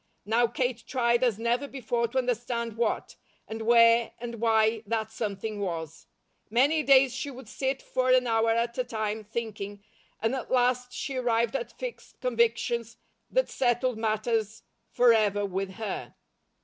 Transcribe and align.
Now 0.25 0.47
Kate 0.47 0.83
tried 0.87 1.23
as 1.23 1.37
never 1.37 1.67
before 1.67 2.07
to 2.07 2.17
understand 2.17 2.75
what, 2.75 3.17
and 3.47 3.61
where, 3.61 4.13
and 4.17 4.41
why, 4.41 4.81
that 4.87 5.11
"something" 5.11 5.59
was. 5.59 6.07
Many 6.49 6.81
days 6.81 7.13
she 7.13 7.29
would 7.29 7.47
sit 7.47 7.83
for 7.83 8.09
an 8.09 8.25
hour 8.25 8.49
at 8.49 8.79
a 8.79 8.83
time, 8.83 9.23
thinking, 9.23 9.83
and 10.19 10.33
at 10.33 10.49
last 10.49 10.91
she 10.91 11.17
arrived 11.17 11.55
at 11.55 11.77
fixed 11.77 12.19
convictions 12.19 12.97
that 13.29 13.47
settled 13.51 13.99
matters 13.99 14.63
forever 14.89 15.45
with 15.45 15.73
her. 15.73 16.15